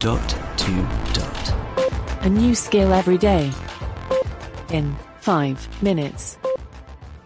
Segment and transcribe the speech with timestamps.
[0.00, 0.72] Dot to
[1.12, 1.54] dot.
[2.22, 3.52] A new skill every day.
[4.70, 6.38] In 5 minutes.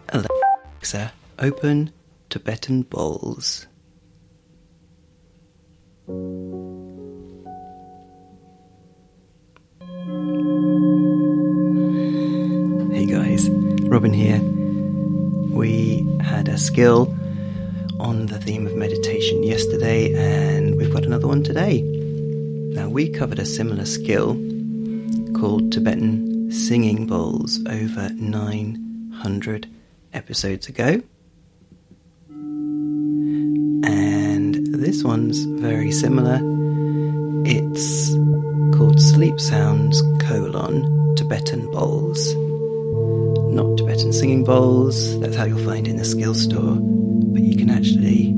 [0.09, 1.93] Alexa, open
[2.29, 3.67] Tibetan bowls.
[12.91, 13.49] Hey guys,
[13.87, 14.41] Robin here.
[15.49, 17.15] We had a skill
[18.01, 21.94] on the theme of meditation yesterday, and we've got another one today.
[22.75, 24.33] Now, we covered a similar skill
[25.33, 29.69] called Tibetan singing bowls over 900
[30.11, 31.01] episodes ago.
[33.87, 36.41] And this one's very similar.
[37.45, 38.13] It's
[38.77, 42.35] called Sleep Sounds colon Tibetan bowls.
[43.55, 47.69] Not Tibetan singing bowls, that's how you'll find in the skill store, but you can
[47.69, 48.35] actually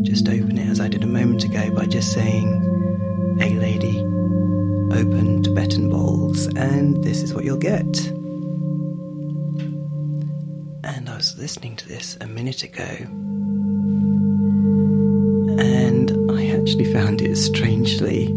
[0.00, 2.62] just open it as I did a moment ago by just saying,
[5.04, 8.06] open Tibetan bowls, and this is what you'll get.
[10.82, 12.88] And I was listening to this a minute ago,
[15.58, 18.28] and I actually found it strangely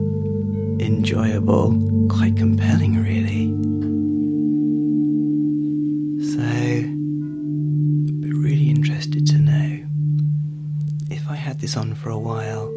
[0.81, 1.71] enjoyable,
[2.09, 3.47] quite compelling, really.
[6.33, 9.85] So, I'd be really interested to know
[11.09, 12.67] if I had this on for a while,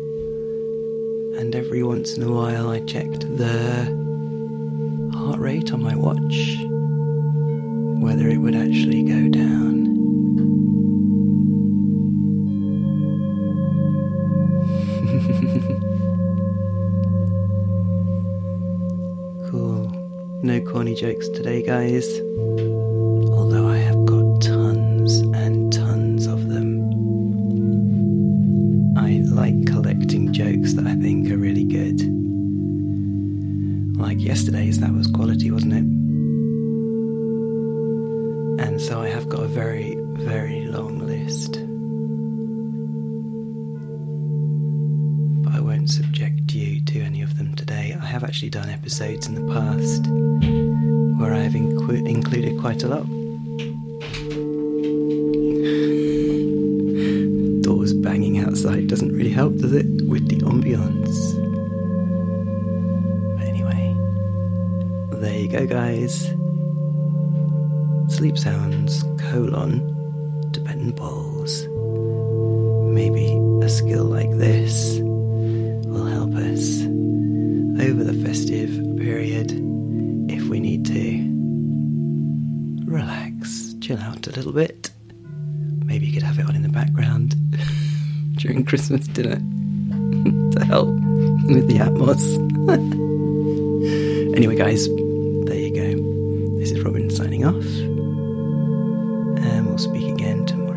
[1.41, 3.87] and every once in a while I checked the
[5.15, 6.59] heart rate on my watch,
[8.05, 9.87] whether it would actually go down.
[19.51, 19.91] cool.
[20.43, 22.07] No corny jokes today, guys.
[23.33, 26.91] Although I have got tons and tons of them.
[28.99, 31.20] I like collecting jokes that I think.
[34.11, 35.85] Like yesterday's, that was quality, wasn't it?
[38.67, 41.53] And so I have got a very, very long list.
[45.45, 47.97] But I won't subject you to any of them today.
[48.03, 50.09] I have actually done episodes in the past
[51.21, 53.07] where I have inqu- included quite a lot.
[57.63, 59.87] Doors banging outside doesn't really help, does it?
[60.09, 61.37] With the ambiance.
[63.39, 63.95] But anyway,
[65.21, 66.29] there you go, guys.
[68.09, 71.67] Sleep sounds, colon, Tibetan bowls.
[72.95, 73.27] Maybe
[73.65, 76.83] a skill like this will help us
[77.87, 79.53] over the festive period
[80.31, 81.31] if we need to.
[82.91, 84.91] Relax, chill out a little bit.
[85.85, 87.37] Maybe you could have it on in the background
[88.37, 89.37] during Christmas dinner
[90.53, 92.37] to help with the atmos.
[94.37, 94.89] anyway, guys,
[97.41, 97.65] signing off,
[99.45, 100.69] and we'll speak again tomorrow.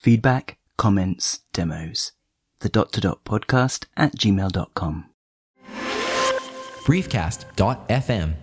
[0.00, 2.12] Feedback, comments, demos.
[2.60, 5.04] The dot to dot podcast at gmail.com.
[6.84, 8.34] briefcast.fm